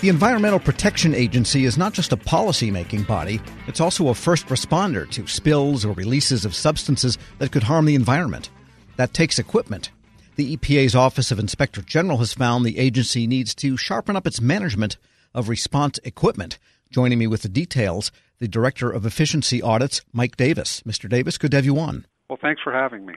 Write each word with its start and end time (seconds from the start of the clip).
The 0.00 0.08
Environmental 0.08 0.60
Protection 0.60 1.12
Agency 1.12 1.64
is 1.64 1.76
not 1.76 1.92
just 1.92 2.12
a 2.12 2.16
policy 2.16 2.70
making 2.70 3.02
body, 3.02 3.40
it's 3.66 3.80
also 3.80 4.10
a 4.10 4.14
first 4.14 4.46
responder 4.46 5.10
to 5.10 5.26
spills 5.26 5.84
or 5.84 5.92
releases 5.94 6.44
of 6.44 6.54
substances 6.54 7.18
that 7.38 7.50
could 7.50 7.64
harm 7.64 7.84
the 7.84 7.96
environment. 7.96 8.48
That 8.94 9.12
takes 9.12 9.40
equipment. 9.40 9.90
The 10.36 10.56
EPA's 10.56 10.94
Office 10.94 11.32
of 11.32 11.40
Inspector 11.40 11.82
General 11.82 12.18
has 12.18 12.32
found 12.32 12.64
the 12.64 12.78
agency 12.78 13.26
needs 13.26 13.56
to 13.56 13.76
sharpen 13.76 14.14
up 14.14 14.24
its 14.24 14.40
management 14.40 14.98
of 15.34 15.48
response 15.48 15.98
equipment. 16.04 16.60
Joining 16.92 17.18
me 17.18 17.26
with 17.26 17.42
the 17.42 17.48
details, 17.48 18.12
the 18.38 18.46
Director 18.46 18.92
of 18.92 19.04
Efficiency 19.04 19.60
Audits, 19.60 20.02
Mike 20.12 20.36
Davis. 20.36 20.80
Mr. 20.82 21.08
Davis, 21.08 21.38
good 21.38 21.50
to 21.50 21.56
have 21.56 21.66
you 21.66 21.76
on. 21.76 22.06
Well, 22.30 22.38
thanks 22.40 22.62
for 22.62 22.72
having 22.72 23.04
me. 23.04 23.14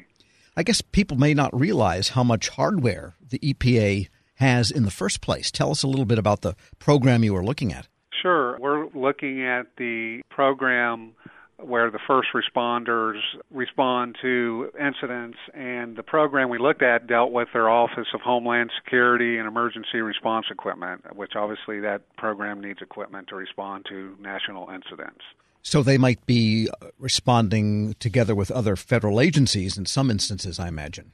I 0.58 0.64
guess 0.64 0.82
people 0.82 1.16
may 1.16 1.36
not 1.36 1.58
realize 1.58 2.10
how 2.10 2.24
much 2.24 2.50
hardware 2.50 3.14
the 3.30 3.38
EPA 3.38 4.08
has 4.42 4.70
in 4.70 4.84
the 4.84 4.92
first 4.92 5.22
place. 5.22 5.50
Tell 5.50 5.72
us 5.72 5.84
a 5.84 5.88
little 5.88 6.06
bit 6.06 6.20
about 6.20 6.42
the 6.42 6.56
program 6.80 7.24
you 7.24 7.36
are 7.36 7.44
looking 7.44 7.72
at. 7.72 7.88
Sure. 8.22 8.60
We're 8.60 8.88
looking 8.90 9.44
at 9.46 9.68
the 9.78 10.22
program 10.30 11.14
where 11.58 11.92
the 11.92 12.00
first 12.08 12.30
responders 12.34 13.20
respond 13.52 14.18
to 14.22 14.72
incidents, 14.80 15.38
and 15.54 15.96
the 15.96 16.04
program 16.04 16.50
we 16.50 16.58
looked 16.58 16.82
at 16.82 17.08
dealt 17.08 17.32
with 17.32 17.48
their 17.54 17.70
Office 17.70 18.08
of 18.14 18.22
Homeland 18.22 18.72
Security 18.84 19.38
and 19.38 19.48
Emergency 19.48 20.00
Response 20.00 20.48
Equipment, 20.52 21.16
which 21.16 21.34
obviously 21.36 21.80
that 21.80 22.02
program 22.18 22.62
needs 22.62 22.80
equipment 22.82 23.28
to 23.28 23.36
respond 23.36 23.86
to 23.90 24.16
national 24.20 24.70
incidents. 24.70 25.22
So 25.62 25.84
they 25.84 26.00
might 26.00 26.26
be 26.26 26.68
responding 26.98 27.94
together 28.00 28.34
with 28.34 28.50
other 28.50 28.76
federal 28.76 29.22
agencies 29.22 29.78
in 29.78 29.86
some 29.86 30.10
instances, 30.10 30.60
I 30.60 30.68
imagine. 30.68 31.12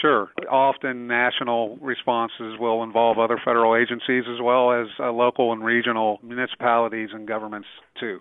Sure. 0.00 0.28
Often 0.50 1.06
national 1.06 1.76
responses 1.80 2.58
will 2.58 2.82
involve 2.82 3.18
other 3.18 3.40
federal 3.44 3.76
agencies 3.76 4.24
as 4.32 4.40
well 4.42 4.72
as 4.72 4.86
uh, 4.98 5.12
local 5.12 5.52
and 5.52 5.64
regional 5.64 6.18
municipalities 6.22 7.10
and 7.12 7.26
governments 7.26 7.68
too. 8.00 8.20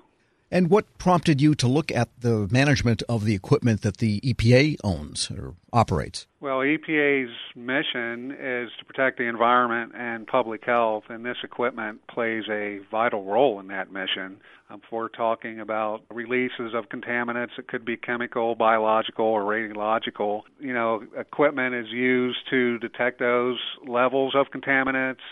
And 0.50 0.70
what 0.70 0.86
prompted 0.98 1.42
you 1.42 1.56
to 1.56 1.68
look 1.68 1.92
at 1.92 2.10
the 2.22 2.48
management 2.50 3.04
of 3.10 3.26
the 3.26 3.36
equipment 3.36 3.82
that 3.82 3.98
the 3.98 4.22
EPA 4.22 4.78
owns 4.82 5.30
or 5.30 5.56
operates? 5.74 6.26
Well, 6.40 6.60
EPA's 6.60 7.34
mission 7.54 8.32
is 8.32 8.70
to 8.80 8.86
protect 8.86 9.18
the 9.18 9.26
environment 9.26 9.92
and 9.96 10.26
public 10.26 10.64
health, 10.64 11.04
and 11.10 11.26
this 11.26 11.38
equipment 11.44 12.08
plays 12.08 12.44
a 12.50 12.80
vital 12.90 13.26
role 13.26 13.60
in 13.60 13.68
that 13.68 13.92
mission. 13.92 14.38
Um, 14.70 14.82
if 14.84 14.92
we're 14.92 15.10
talking 15.10 15.60
about 15.60 16.04
releases 16.10 16.74
of 16.74 16.88
contaminants, 16.90 17.58
it 17.58 17.68
could 17.68 17.84
be 17.84 17.98
chemical, 17.98 18.56
biological, 18.56 19.26
or 19.26 19.44
radiological. 19.44 20.44
You 20.60 20.74
know, 20.74 21.04
equipment 21.18 21.76
is 21.76 21.88
used 21.90 22.40
to 22.52 22.78
detect 22.80 23.20
those 23.20 23.60
levels 23.86 24.34
of 24.34 24.48
contaminants 24.48 25.24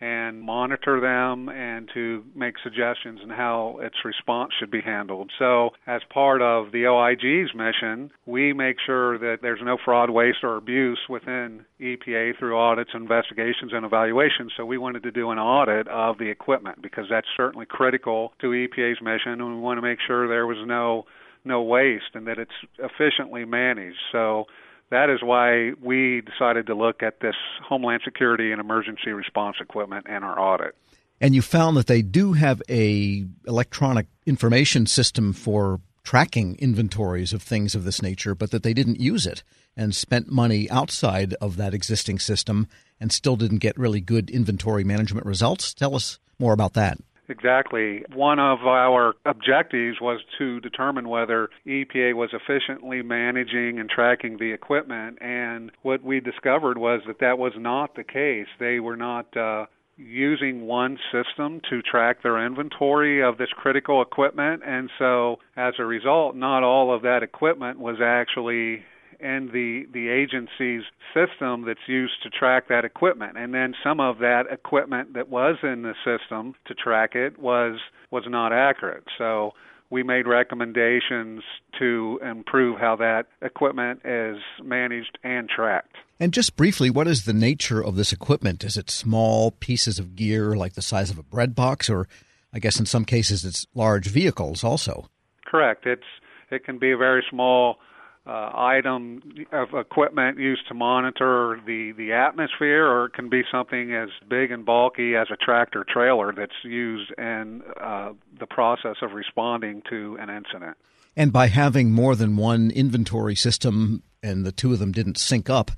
and 0.00 0.40
monitor 0.40 1.00
them 1.00 1.48
and 1.48 1.90
to 1.92 2.24
make 2.34 2.54
suggestions 2.62 3.20
on 3.22 3.28
how 3.28 3.78
its 3.82 3.96
response 4.04 4.52
should 4.58 4.70
be 4.70 4.80
handled. 4.80 5.30
So, 5.38 5.70
as 5.86 6.00
part 6.12 6.40
of 6.40 6.72
the 6.72 6.86
OIG's 6.86 7.54
mission, 7.54 8.10
we 8.24 8.52
make 8.52 8.76
sure 8.84 9.18
that 9.18 9.38
there's 9.42 9.60
no 9.62 9.76
fraud, 9.84 10.08
waste, 10.08 10.38
or 10.42 10.56
abuse 10.56 11.00
within 11.08 11.66
EPA 11.80 12.38
through 12.38 12.58
audits, 12.58 12.90
investigations, 12.94 13.72
and 13.72 13.84
evaluations. 13.84 14.52
So, 14.56 14.64
we 14.64 14.78
wanted 14.78 15.02
to 15.02 15.10
do 15.10 15.30
an 15.30 15.38
audit 15.38 15.86
of 15.88 16.16
the 16.18 16.30
equipment 16.30 16.80
because 16.80 17.04
that's 17.10 17.28
certainly 17.36 17.66
critical 17.66 18.32
to 18.40 18.48
EPA's 18.48 19.02
mission, 19.02 19.32
and 19.32 19.54
we 19.56 19.60
want 19.60 19.78
to 19.78 19.82
make 19.82 19.98
sure 20.06 20.26
there 20.28 20.46
was 20.46 20.58
no 20.66 21.04
no 21.42 21.62
waste 21.62 22.14
and 22.14 22.26
that 22.26 22.38
it's 22.38 22.50
efficiently 22.78 23.46
managed. 23.46 23.96
So 24.12 24.44
that 24.90 25.10
is 25.10 25.22
why 25.22 25.72
we 25.80 26.20
decided 26.22 26.66
to 26.66 26.74
look 26.74 27.02
at 27.02 27.20
this 27.20 27.36
Homeland 27.62 28.02
Security 28.04 28.52
and 28.52 28.60
emergency 28.60 29.10
response 29.10 29.56
equipment 29.60 30.06
in 30.06 30.22
our 30.22 30.38
audit. 30.38 30.76
And 31.20 31.34
you 31.34 31.42
found 31.42 31.76
that 31.76 31.86
they 31.86 32.02
do 32.02 32.32
have 32.32 32.62
a 32.68 33.26
electronic 33.46 34.06
information 34.26 34.86
system 34.86 35.32
for 35.32 35.80
tracking 36.02 36.56
inventories 36.56 37.32
of 37.32 37.42
things 37.42 37.74
of 37.74 37.84
this 37.84 38.02
nature, 38.02 38.34
but 38.34 38.50
that 38.50 38.62
they 38.62 38.72
didn't 38.72 39.00
use 39.00 39.26
it 39.26 39.42
and 39.76 39.94
spent 39.94 40.30
money 40.30 40.68
outside 40.70 41.34
of 41.34 41.56
that 41.56 41.74
existing 41.74 42.18
system 42.18 42.66
and 42.98 43.12
still 43.12 43.36
didn't 43.36 43.58
get 43.58 43.78
really 43.78 44.00
good 44.00 44.30
inventory 44.30 44.82
management 44.82 45.26
results. 45.26 45.74
Tell 45.74 45.94
us 45.94 46.18
more 46.38 46.52
about 46.52 46.72
that. 46.72 46.98
Exactly. 47.30 48.02
One 48.12 48.40
of 48.40 48.66
our 48.66 49.14
objectives 49.24 50.00
was 50.00 50.20
to 50.38 50.58
determine 50.60 51.08
whether 51.08 51.48
EPA 51.64 52.14
was 52.14 52.30
efficiently 52.32 53.02
managing 53.02 53.78
and 53.78 53.88
tracking 53.88 54.36
the 54.38 54.50
equipment, 54.52 55.18
and 55.20 55.70
what 55.82 56.02
we 56.02 56.18
discovered 56.18 56.76
was 56.76 57.02
that 57.06 57.20
that 57.20 57.38
was 57.38 57.52
not 57.56 57.94
the 57.94 58.02
case. 58.02 58.48
They 58.58 58.80
were 58.80 58.96
not 58.96 59.36
uh, 59.36 59.66
using 59.96 60.62
one 60.62 60.98
system 61.12 61.60
to 61.70 61.82
track 61.82 62.22
their 62.24 62.44
inventory 62.44 63.22
of 63.22 63.38
this 63.38 63.50
critical 63.56 64.02
equipment, 64.02 64.62
and 64.66 64.90
so 64.98 65.36
as 65.56 65.74
a 65.78 65.84
result, 65.84 66.34
not 66.34 66.64
all 66.64 66.92
of 66.92 67.02
that 67.02 67.22
equipment 67.22 67.78
was 67.78 67.98
actually 68.02 68.82
and 69.22 69.50
the 69.52 69.86
the 69.92 70.08
agency's 70.08 70.82
system 71.14 71.64
that's 71.66 71.86
used 71.86 72.22
to 72.22 72.30
track 72.30 72.68
that 72.68 72.84
equipment 72.84 73.36
and 73.36 73.52
then 73.54 73.74
some 73.82 74.00
of 74.00 74.18
that 74.18 74.44
equipment 74.50 75.14
that 75.14 75.28
was 75.28 75.56
in 75.62 75.82
the 75.82 75.94
system 76.04 76.54
to 76.66 76.74
track 76.74 77.14
it 77.14 77.38
was 77.38 77.78
was 78.10 78.24
not 78.28 78.52
accurate 78.52 79.04
so 79.18 79.52
we 79.90 80.04
made 80.04 80.26
recommendations 80.26 81.42
to 81.78 82.20
improve 82.24 82.78
how 82.78 82.96
that 82.96 83.26
equipment 83.42 84.00
is 84.04 84.38
managed 84.62 85.18
and 85.24 85.48
tracked. 85.48 85.96
And 86.20 86.32
just 86.32 86.56
briefly, 86.56 86.90
what 86.90 87.08
is 87.08 87.24
the 87.24 87.32
nature 87.32 87.82
of 87.82 87.96
this 87.96 88.12
equipment? 88.12 88.62
Is 88.62 88.76
it 88.76 88.88
small 88.88 89.50
pieces 89.50 89.98
of 89.98 90.14
gear 90.14 90.54
like 90.54 90.74
the 90.74 90.82
size 90.82 91.10
of 91.10 91.18
a 91.18 91.24
bread 91.24 91.54
box, 91.54 91.90
or 91.90 92.08
I 92.52 92.60
guess 92.60 92.78
in 92.78 92.86
some 92.86 93.04
cases 93.04 93.44
it's 93.44 93.66
large 93.74 94.06
vehicles 94.06 94.62
also? 94.62 95.08
Correct. 95.44 95.86
It's 95.86 96.02
it 96.50 96.64
can 96.64 96.78
be 96.78 96.92
a 96.92 96.96
very 96.96 97.24
small 97.28 97.78
uh, 98.26 98.50
item 98.54 99.22
of 99.52 99.68
equipment 99.74 100.38
used 100.38 100.68
to 100.68 100.74
monitor 100.74 101.58
the, 101.66 101.92
the 101.96 102.12
atmosphere, 102.12 102.86
or 102.86 103.06
it 103.06 103.14
can 103.14 103.28
be 103.28 103.42
something 103.50 103.94
as 103.94 104.10
big 104.28 104.50
and 104.50 104.64
bulky 104.64 105.16
as 105.16 105.28
a 105.32 105.36
tractor 105.36 105.84
trailer 105.88 106.32
that's 106.36 106.52
used 106.62 107.10
in 107.16 107.62
uh, 107.80 108.12
the 108.38 108.46
process 108.46 108.96
of 109.02 109.12
responding 109.12 109.82
to 109.88 110.18
an 110.20 110.28
incident. 110.28 110.76
And 111.16 111.32
by 111.32 111.48
having 111.48 111.92
more 111.92 112.14
than 112.14 112.36
one 112.36 112.70
inventory 112.70 113.34
system 113.34 114.02
and 114.22 114.44
the 114.44 114.52
two 114.52 114.72
of 114.72 114.78
them 114.78 114.92
didn't 114.92 115.18
sync 115.18 115.48
up, 115.48 115.70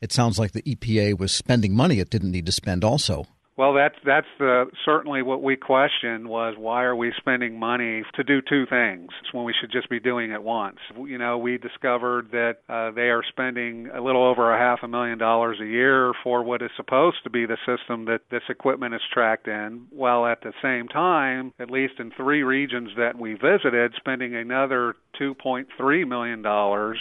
it 0.00 0.12
sounds 0.12 0.38
like 0.38 0.52
the 0.52 0.62
EPA 0.62 1.18
was 1.18 1.32
spending 1.32 1.74
money 1.74 2.00
it 2.00 2.10
didn't 2.10 2.32
need 2.32 2.46
to 2.46 2.52
spend 2.52 2.82
also. 2.82 3.26
Well, 3.60 3.74
that's 3.74 3.96
that's 4.06 4.26
the, 4.38 4.70
certainly 4.86 5.20
what 5.20 5.42
we 5.42 5.54
questioned 5.54 6.26
was 6.26 6.54
why 6.56 6.84
are 6.84 6.96
we 6.96 7.12
spending 7.18 7.58
money 7.58 8.04
to 8.14 8.24
do 8.24 8.40
two 8.40 8.64
things 8.64 9.10
when 9.32 9.44
we 9.44 9.52
should 9.60 9.70
just 9.70 9.90
be 9.90 10.00
doing 10.00 10.30
it 10.30 10.42
once? 10.42 10.78
You 10.96 11.18
know, 11.18 11.36
we 11.36 11.58
discovered 11.58 12.30
that 12.30 12.54
uh, 12.70 12.92
they 12.92 13.10
are 13.10 13.22
spending 13.28 13.90
a 13.94 14.00
little 14.00 14.24
over 14.26 14.50
a 14.50 14.58
half 14.58 14.78
a 14.82 14.88
million 14.88 15.18
dollars 15.18 15.58
a 15.60 15.66
year 15.66 16.14
for 16.24 16.42
what 16.42 16.62
is 16.62 16.70
supposed 16.74 17.18
to 17.24 17.28
be 17.28 17.44
the 17.44 17.58
system 17.66 18.06
that 18.06 18.22
this 18.30 18.40
equipment 18.48 18.94
is 18.94 19.02
tracked 19.12 19.46
in, 19.46 19.88
while 19.90 20.24
at 20.24 20.40
the 20.40 20.54
same 20.62 20.88
time, 20.88 21.52
at 21.60 21.70
least 21.70 21.92
in 21.98 22.12
three 22.16 22.42
regions 22.42 22.88
that 22.96 23.18
we 23.18 23.34
visited, 23.34 23.92
spending 23.98 24.34
another 24.34 24.94
2.3 25.20 26.08
million 26.08 26.40
dollars 26.40 26.96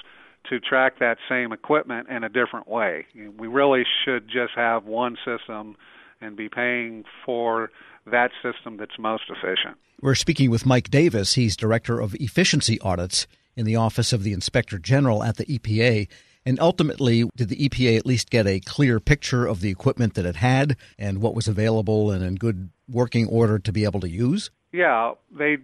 to 0.49 0.59
track 0.59 0.99
that 0.99 1.19
same 1.29 1.53
equipment 1.53 2.09
in 2.09 2.25
a 2.25 2.29
different 2.29 2.67
way. 2.67 3.05
We 3.15 3.47
really 3.47 3.83
should 4.03 4.27
just 4.27 4.51
have 4.57 4.83
one 4.83 5.15
system 5.23 5.77
and 6.21 6.35
be 6.35 6.49
paying 6.49 7.03
for 7.25 7.71
that 8.05 8.31
system 8.41 8.77
that's 8.77 8.97
most 8.99 9.23
efficient. 9.29 9.77
We're 10.01 10.15
speaking 10.15 10.49
with 10.49 10.65
Mike 10.65 10.89
Davis. 10.89 11.35
He's 11.35 11.57
Director 11.57 11.99
of 11.99 12.15
Efficiency 12.15 12.79
Audits 12.81 13.27
in 13.55 13.65
the 13.65 13.75
Office 13.75 14.13
of 14.13 14.23
the 14.23 14.33
Inspector 14.33 14.77
General 14.79 15.23
at 15.23 15.35
the 15.35 15.45
EPA. 15.45 16.07
And 16.45 16.59
ultimately, 16.59 17.29
did 17.35 17.49
the 17.49 17.69
EPA 17.69 17.97
at 17.97 18.05
least 18.05 18.29
get 18.29 18.47
a 18.47 18.61
clear 18.61 18.99
picture 18.99 19.45
of 19.45 19.59
the 19.59 19.69
equipment 19.69 20.13
that 20.13 20.25
it 20.25 20.37
had 20.37 20.77
and 20.97 21.21
what 21.21 21.35
was 21.35 21.47
available 21.47 22.11
and 22.11 22.23
in 22.23 22.35
good 22.35 22.69
working 22.89 23.27
order 23.27 23.59
to 23.59 23.71
be 23.71 23.83
able 23.83 23.99
to 23.99 24.09
use? 24.09 24.49
Yeah, 24.71 25.13
they 25.37 25.57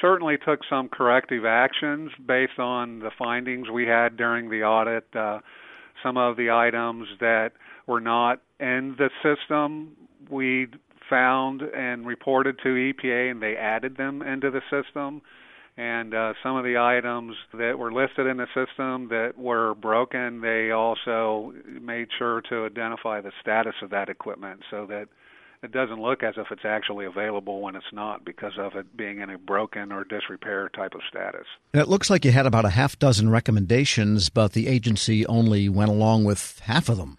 certainly 0.00 0.36
took 0.38 0.60
some 0.68 0.88
corrective 0.88 1.44
actions 1.44 2.12
based 2.24 2.58
on 2.58 3.00
the 3.00 3.10
findings 3.18 3.68
we 3.68 3.86
had 3.86 4.16
during 4.16 4.50
the 4.50 4.62
audit. 4.62 5.04
Uh, 5.14 5.40
some 6.02 6.16
of 6.16 6.36
the 6.36 6.50
items 6.50 7.08
that 7.18 7.52
were 7.86 8.00
not 8.00 8.40
in 8.58 8.96
the 8.96 9.10
system 9.22 9.96
we 10.30 10.68
found 11.08 11.62
and 11.62 12.06
reported 12.06 12.58
to 12.62 12.68
EPA, 12.68 13.30
and 13.30 13.42
they 13.42 13.56
added 13.56 13.96
them 13.96 14.22
into 14.22 14.50
the 14.50 14.62
system. 14.70 15.22
And 15.76 16.14
uh, 16.14 16.34
some 16.42 16.56
of 16.56 16.64
the 16.64 16.78
items 16.78 17.36
that 17.54 17.78
were 17.78 17.92
listed 17.92 18.26
in 18.26 18.36
the 18.36 18.46
system 18.54 19.08
that 19.08 19.32
were 19.36 19.74
broken, 19.74 20.40
they 20.40 20.70
also 20.70 21.52
made 21.66 22.08
sure 22.18 22.42
to 22.50 22.66
identify 22.66 23.20
the 23.20 23.32
status 23.40 23.74
of 23.82 23.90
that 23.90 24.08
equipment 24.08 24.60
so 24.70 24.86
that 24.86 25.08
it 25.62 25.72
doesn't 25.72 26.00
look 26.00 26.22
as 26.22 26.34
if 26.36 26.46
it's 26.50 26.64
actually 26.64 27.04
available 27.04 27.60
when 27.60 27.76
it's 27.76 27.92
not 27.92 28.24
because 28.24 28.54
of 28.58 28.74
it 28.76 28.96
being 28.96 29.20
in 29.20 29.28
a 29.30 29.38
broken 29.38 29.92
or 29.92 30.04
disrepair 30.04 30.70
type 30.70 30.94
of 30.94 31.00
status. 31.08 31.46
And 31.72 31.82
it 31.82 31.88
looks 31.88 32.08
like 32.08 32.24
you 32.24 32.32
had 32.32 32.46
about 32.46 32.64
a 32.64 32.70
half 32.70 32.98
dozen 32.98 33.30
recommendations, 33.30 34.30
but 34.30 34.52
the 34.52 34.68
agency 34.68 35.26
only 35.26 35.68
went 35.68 35.90
along 35.90 36.24
with 36.24 36.60
half 36.60 36.88
of 36.88 36.96
them. 36.96 37.18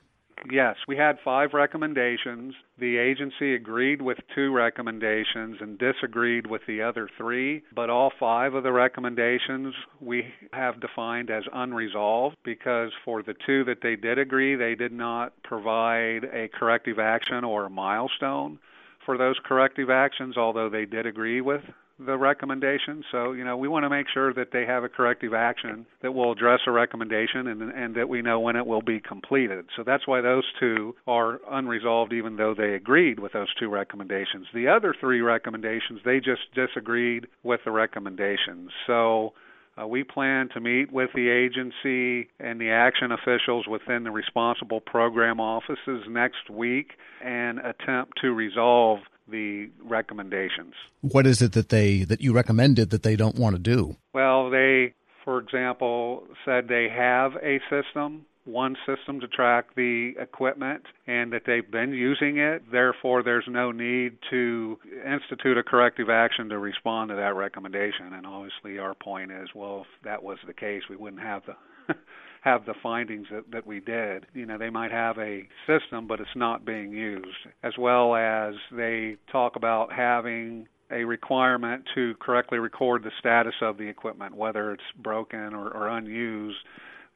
Yes, 0.51 0.75
we 0.85 0.97
had 0.97 1.17
five 1.23 1.53
recommendations. 1.53 2.53
The 2.77 2.97
agency 2.97 3.55
agreed 3.55 4.01
with 4.01 4.17
two 4.35 4.53
recommendations 4.53 5.57
and 5.61 5.79
disagreed 5.79 6.45
with 6.45 6.61
the 6.67 6.81
other 6.81 7.07
three, 7.17 7.63
but 7.73 7.89
all 7.89 8.11
five 8.19 8.53
of 8.53 8.63
the 8.63 8.71
recommendations 8.73 9.73
we 10.01 10.25
have 10.51 10.81
defined 10.81 11.29
as 11.29 11.43
unresolved 11.53 12.35
because 12.43 12.91
for 13.05 13.23
the 13.23 13.35
two 13.45 13.63
that 13.63 13.81
they 13.81 13.95
did 13.95 14.19
agree, 14.19 14.55
they 14.55 14.75
did 14.75 14.91
not 14.91 15.31
provide 15.43 16.25
a 16.25 16.49
corrective 16.49 16.99
action 16.99 17.45
or 17.45 17.65
a 17.65 17.69
milestone 17.69 18.59
for 19.05 19.17
those 19.17 19.39
corrective 19.45 19.89
actions, 19.89 20.35
although 20.35 20.69
they 20.69 20.85
did 20.85 21.05
agree 21.05 21.39
with 21.39 21.61
the 22.05 22.17
recommendation. 22.17 23.03
So, 23.11 23.31
you 23.33 23.43
know, 23.43 23.57
we 23.57 23.67
want 23.67 23.83
to 23.83 23.89
make 23.89 24.07
sure 24.13 24.33
that 24.33 24.51
they 24.51 24.65
have 24.65 24.83
a 24.83 24.89
corrective 24.89 25.33
action 25.33 25.85
that 26.01 26.13
will 26.13 26.31
address 26.31 26.61
a 26.67 26.71
recommendation 26.71 27.47
and, 27.47 27.61
and 27.61 27.95
that 27.95 28.09
we 28.09 28.21
know 28.21 28.39
when 28.39 28.55
it 28.55 28.65
will 28.65 28.81
be 28.81 28.99
completed. 28.99 29.65
So 29.75 29.83
that's 29.83 30.07
why 30.07 30.21
those 30.21 30.43
two 30.59 30.95
are 31.07 31.39
unresolved, 31.49 32.13
even 32.13 32.35
though 32.35 32.53
they 32.57 32.73
agreed 32.73 33.19
with 33.19 33.33
those 33.33 33.53
two 33.59 33.69
recommendations. 33.69 34.47
The 34.53 34.67
other 34.67 34.95
three 34.99 35.21
recommendations, 35.21 36.01
they 36.05 36.19
just 36.19 36.41
disagreed 36.55 37.27
with 37.43 37.61
the 37.65 37.71
recommendations. 37.71 38.71
So, 38.87 39.33
uh, 39.81 39.87
we 39.87 40.03
plan 40.03 40.49
to 40.53 40.59
meet 40.59 40.91
with 40.91 41.09
the 41.15 41.29
agency 41.29 42.29
and 42.39 42.59
the 42.59 42.69
action 42.69 43.11
officials 43.11 43.67
within 43.67 44.03
the 44.03 44.11
responsible 44.11 44.81
program 44.81 45.39
offices 45.39 46.03
next 46.09 46.49
week 46.49 46.91
and 47.23 47.59
attempt 47.59 48.19
to 48.21 48.33
resolve 48.33 48.99
the 49.31 49.69
recommendations. 49.83 50.73
What 51.01 51.25
is 51.25 51.41
it 51.41 51.53
that 51.53 51.69
they 51.69 52.03
that 52.03 52.21
you 52.21 52.33
recommended 52.33 52.89
that 52.91 53.03
they 53.03 53.15
don't 53.15 53.35
want 53.35 53.55
to 53.55 53.61
do? 53.61 53.97
Well, 54.13 54.49
they 54.49 54.93
for 55.25 55.39
example 55.39 56.23
said 56.45 56.67
they 56.67 56.87
have 56.89 57.35
a 57.37 57.59
system 57.69 58.25
one 58.45 58.75
system 58.85 59.19
to 59.19 59.27
track 59.27 59.75
the 59.75 60.13
equipment 60.19 60.83
and 61.07 61.31
that 61.31 61.43
they've 61.45 61.69
been 61.69 61.93
using 61.93 62.37
it. 62.37 62.63
Therefore, 62.71 63.23
there's 63.23 63.45
no 63.47 63.71
need 63.71 64.17
to 64.29 64.79
institute 65.05 65.57
a 65.57 65.63
corrective 65.63 66.09
action 66.09 66.49
to 66.49 66.57
respond 66.57 67.09
to 67.09 67.15
that 67.15 67.35
recommendation. 67.35 68.13
And 68.13 68.25
obviously, 68.25 68.79
our 68.79 68.95
point 68.95 69.31
is, 69.31 69.49
well, 69.53 69.81
if 69.81 70.03
that 70.03 70.23
was 70.23 70.37
the 70.47 70.53
case, 70.53 70.83
we 70.89 70.95
wouldn't 70.95 71.21
have 71.21 71.43
the 71.45 71.55
have 72.41 72.65
the 72.65 72.73
findings 72.83 73.27
that, 73.31 73.49
that 73.51 73.65
we 73.65 73.79
did. 73.79 74.25
You 74.33 74.45
know, 74.45 74.57
they 74.57 74.69
might 74.69 74.91
have 74.91 75.17
a 75.17 75.47
system, 75.67 76.07
but 76.07 76.19
it's 76.19 76.29
not 76.35 76.65
being 76.65 76.91
used. 76.91 77.27
As 77.63 77.73
well 77.77 78.15
as 78.15 78.55
they 78.71 79.17
talk 79.31 79.55
about 79.55 79.93
having 79.93 80.67
a 80.91 81.05
requirement 81.05 81.83
to 81.95 82.15
correctly 82.19 82.59
record 82.59 83.03
the 83.03 83.11
status 83.19 83.53
of 83.61 83.77
the 83.77 83.87
equipment, 83.87 84.35
whether 84.35 84.73
it's 84.73 84.83
broken 85.01 85.53
or, 85.53 85.69
or 85.69 85.87
unused 85.87 86.57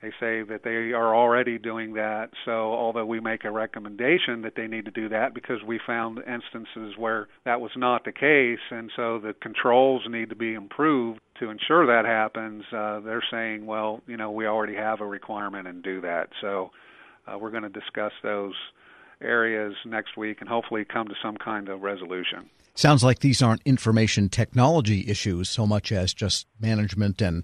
they 0.06 0.12
say 0.20 0.44
that 0.44 0.62
they 0.64 0.92
are 0.94 1.16
already 1.16 1.58
doing 1.58 1.94
that. 1.94 2.30
So, 2.46 2.52
although 2.52 3.06
we 3.06 3.20
make 3.20 3.44
a 3.44 3.50
recommendation 3.50 4.44
that 4.44 4.54
they 4.56 4.68
need 4.68 4.86
to 4.86 4.92
do 4.92 5.10
that 5.10 5.34
because 5.34 5.64
we 5.66 5.80
found 5.86 6.20
instances 6.20 6.96
where 6.96 7.28
that 7.44 7.60
was 7.60 7.72
not 7.76 8.06
the 8.06 8.12
case, 8.12 8.60
and 8.70 8.92
so 8.96 9.18
the 9.18 9.34
controls 9.34 10.04
need 10.08 10.30
to 10.30 10.36
be 10.36 10.54
improved 10.54 11.20
to 11.40 11.50
ensure 11.50 11.88
that 11.88 12.06
happens, 12.06 12.64
uh, 12.72 13.00
they're 13.00 13.24
saying, 13.32 13.66
well, 13.66 14.02
you 14.06 14.16
know, 14.16 14.30
we 14.30 14.46
already 14.46 14.76
have 14.76 15.02
a 15.02 15.06
requirement 15.06 15.68
and 15.68 15.82
do 15.82 16.02
that. 16.02 16.30
So, 16.40 16.70
uh, 17.28 17.40
we're 17.40 17.52
going 17.52 17.64
to 17.64 17.70
discuss 17.70 18.12
those 18.22 18.54
areas 19.22 19.74
next 19.86 20.18
week 20.18 20.38
and 20.40 20.48
hopefully 20.48 20.86
come 20.86 21.08
to 21.08 21.16
some 21.24 21.38
kind 21.38 21.68
of 21.68 21.82
resolution. 21.82 22.48
Sounds 22.76 23.04
like 23.04 23.20
these 23.20 23.42
aren't 23.42 23.62
information 23.66 24.30
technology 24.30 25.06
issues 25.08 25.50
so 25.50 25.66
much 25.66 25.92
as 25.92 26.14
just 26.14 26.46
management 26.60 27.22
and 27.22 27.44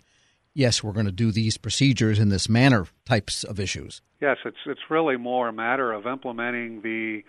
yes, 0.54 0.84
we're 0.84 0.94
going 0.94 1.06
to 1.06 1.12
do 1.12 1.32
these 1.32 1.58
procedures 1.58 2.20
in 2.20 2.30
this 2.30 2.50
manner 2.50 2.88
types 3.06 3.44
of 3.44 3.60
issues. 3.60 4.02
Yes, 4.20 4.38
it's 4.46 4.58
it's 4.66 4.82
really 4.90 5.18
more 5.18 5.50
a 5.50 5.54
matter 5.54 5.92
of 5.92 6.06
implementing 6.06 6.82
the 6.82 7.24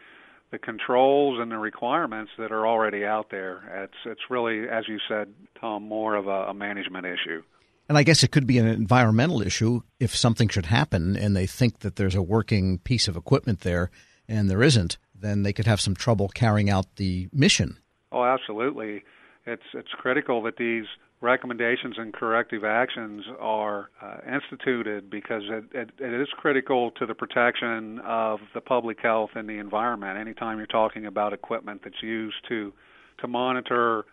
the 0.51 0.59
controls 0.59 1.39
and 1.41 1.51
the 1.51 1.57
requirements 1.57 2.31
that 2.39 2.53
are 2.53 2.67
already 2.67 3.05
out 3.05 3.31
there. 3.31 3.85
It's 3.85 3.95
it's 4.05 4.31
really, 4.31 4.69
as 4.69 4.87
you 4.89 4.99
said, 5.09 5.33
Tom, 5.61 5.85
more 5.85 6.15
of 6.15 6.27
a, 6.27 6.49
a 6.51 6.55
management 6.55 7.07
issue. 7.07 7.43
And 7.89 7.99
I 7.99 8.05
guess 8.05 8.23
it 8.23 8.31
could 8.31 8.47
be 8.47 8.59
an 8.59 8.67
environmental 8.67 9.43
issue 9.43 9.81
if 9.99 10.15
something 10.15 10.49
should 10.49 10.67
happen 10.67 11.17
and 11.17 11.37
they 11.37 11.47
think 11.47 11.81
that 11.81 11.97
there's 11.97 12.15
a 12.15 12.23
working 12.23 12.79
piece 12.79 13.09
of 13.09 13.17
equipment 13.17 13.61
there 13.61 13.91
and 14.29 14.49
there 14.49 14.63
isn't, 14.63 14.99
then 15.15 15.43
they 15.43 15.53
could 15.53 15.67
have 15.67 15.81
some 15.81 15.95
trouble 15.95 16.29
carrying 16.29 16.71
out 16.71 16.97
the 16.97 17.29
mission. 17.33 17.79
Oh, 18.13 18.25
absolutely. 18.25 19.03
It's 19.47 19.62
it's 19.75 19.91
critical 19.99 20.43
that 20.43 20.56
these 20.56 20.85
recommendations 21.21 21.97
and 21.99 22.12
corrective 22.12 22.65
actions 22.65 23.25
are 23.39 23.91
uh, 24.03 24.17
instituted 24.33 25.09
because 25.09 25.43
it, 25.49 25.65
it, 25.73 25.91
it 25.99 26.21
is 26.21 26.29
critical 26.37 26.91
to 26.93 27.06
the 27.06 27.15
protection 27.15 28.00
of 28.00 28.41
the 28.55 28.61
public 28.61 28.99
health 29.00 29.31
and 29.37 29.49
the 29.49 29.59
environment. 29.59 30.19
Anytime 30.19 30.59
you're 30.59 30.67
talking 30.67 31.06
about 31.06 31.33
equipment 31.33 31.83
that's 31.85 32.03
used 32.03 32.37
to 32.49 32.73
to 33.21 33.29
monitor 33.29 34.05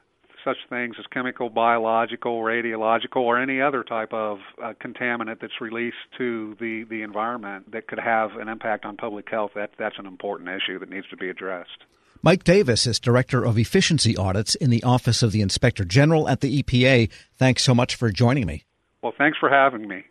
such 0.44 0.58
things 0.70 0.96
as 1.00 1.06
chemical, 1.12 1.50
biological, 1.50 2.40
radiological, 2.40 3.18
or 3.18 3.42
any 3.42 3.62
other 3.62 3.84
type 3.84 4.14
of 4.14 4.40
uh, 4.64 4.74
contaminant 4.84 5.42
that's 5.42 5.60
released 5.60 5.98
to 6.18 6.56
the, 6.60 6.86
the 6.90 7.02
environment 7.02 7.72
that 7.72 7.88
could 7.88 8.00
have 8.00 8.32
an 8.40 8.48
impact 8.48 8.86
on 8.86 8.96
public 8.96 9.30
health, 9.30 9.52
that, 9.56 9.72
that's 9.78 9.98
an 10.00 10.06
important 10.06 10.50
issue 10.50 10.80
that 10.80 10.90
needs 10.90 11.08
to 11.10 11.18
be 11.18 11.30
addressed. 11.30 11.84
Mike 12.22 12.44
Davis 12.44 12.86
is 12.86 13.00
Director 13.00 13.46
of 13.46 13.58
Efficiency 13.58 14.18
Audits 14.18 14.56
in 14.56 14.70
the 14.70 14.84
Office 14.84 15.24
of 15.24 15.32
the 15.32 15.40
Inspector 15.40 15.86
General 15.86 16.28
at 16.28 16.42
the 16.42 16.62
EPA. 16.62 17.10
Thanks 17.38 17.64
so 17.64 17.74
much 17.74 17.96
for 17.96 18.12
joining 18.12 18.46
me. 18.46 18.66
Well, 19.02 19.14
thanks 19.18 19.38
for 19.38 19.50
having 19.50 19.88
me. 19.88 20.04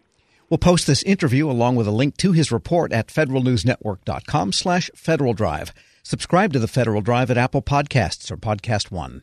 We'll 0.49 0.57
post 0.57 0.87
this 0.87 1.03
interview 1.03 1.51
along 1.51 1.77
with 1.77 1.87
a 1.87 1.91
link 1.91 2.17
to 2.19 2.33
his 2.33 2.51
report 2.51 2.95
at 2.95 3.09
federalnewsnetwork.com 3.09 4.53
slash 4.53 4.91
Federal 4.95 5.35
Drive. 5.35 5.75
Subscribe 6.03 6.55
to 6.55 6.59
the 6.59 6.67
Federal 6.67 7.03
Drive 7.03 7.31
at 7.31 7.37
Apple 7.37 7.61
Podcasts 7.61 8.31
or 8.31 8.39
Podcast 8.39 8.91
One. 8.91 9.23